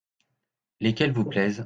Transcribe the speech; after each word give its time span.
Lesquels 0.79 1.13
vous 1.13 1.25
plaisent? 1.25 1.59